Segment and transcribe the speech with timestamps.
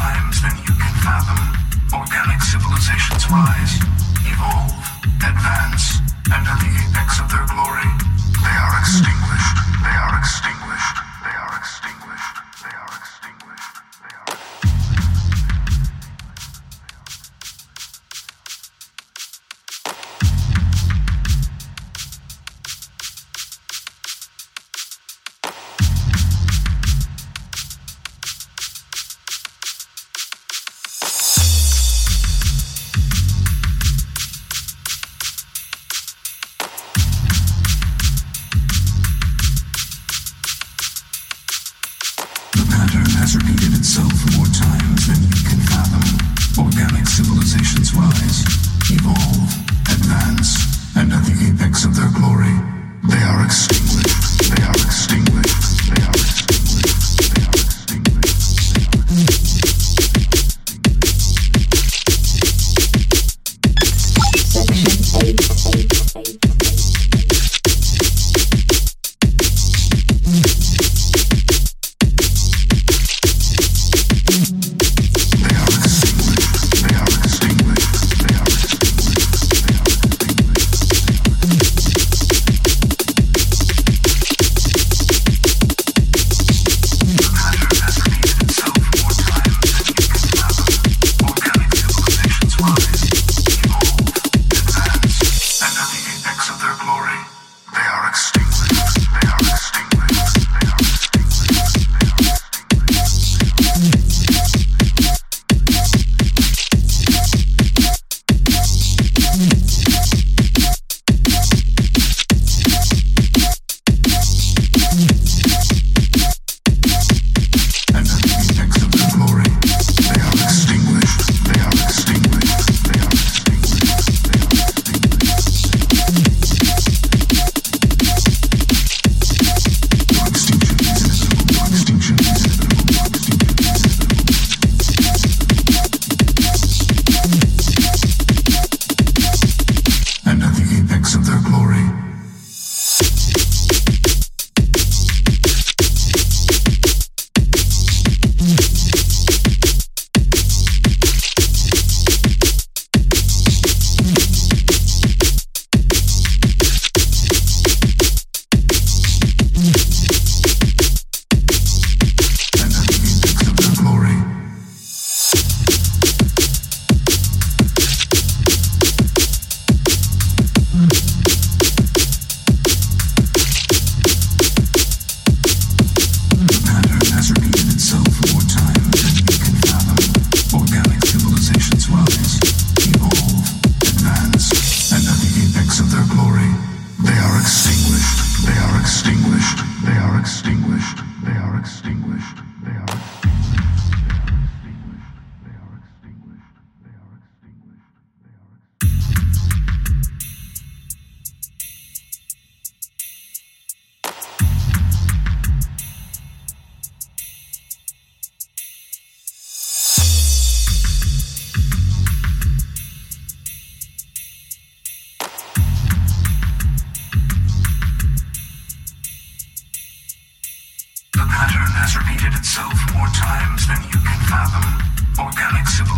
[0.00, 1.40] times than you can fathom.
[1.92, 3.59] Organic civilizations rise.
[43.20, 46.00] has repeated itself more times than we can fathom.
[46.56, 48.48] Organic civilizations rise,
[48.88, 49.44] evolve,
[49.92, 50.56] advance,
[50.96, 52.56] and at the apex of their glory,
[53.04, 54.48] they are extinguished.
[54.48, 55.92] They are extinguished.
[55.92, 56.69] They are extinguished.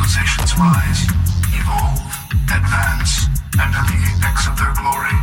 [0.02, 1.06] civilizations rise,
[1.54, 2.00] evolve,
[2.50, 5.14] advance, and at the apex of their glory,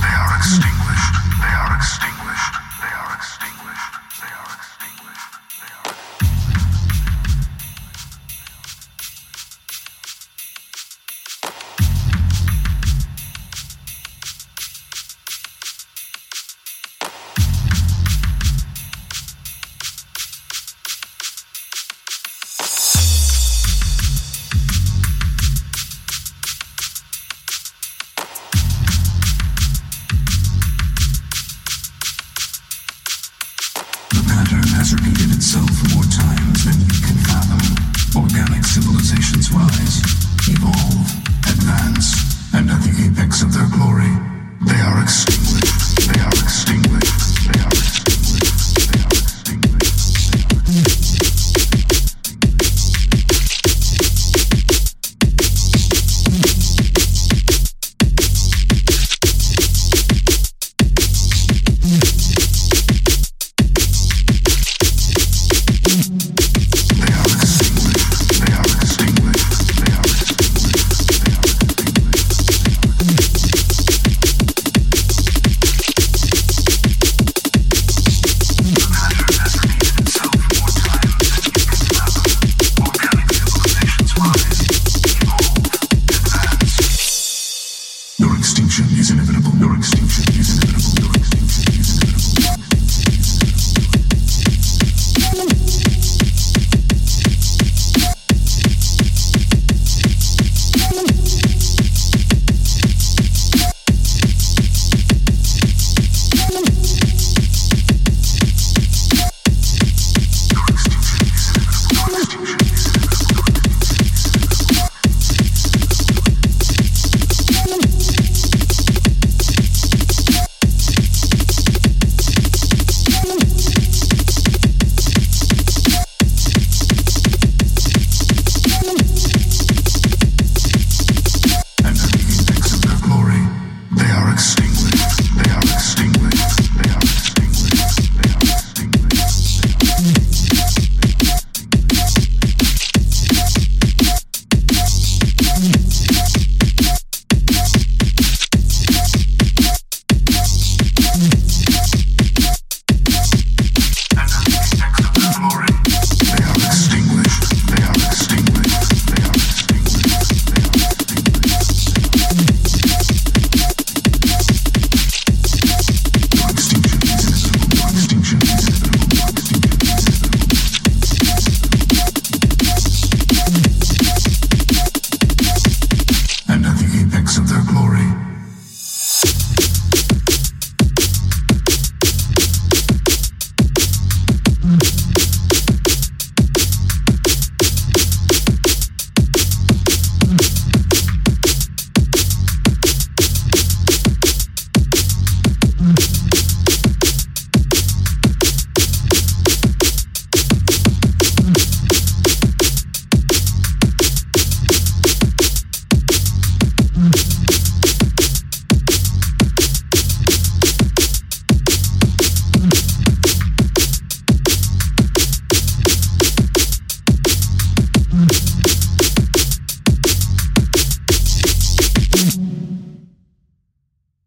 [0.00, 1.14] they are extinguished.
[1.40, 2.21] They are extinguished.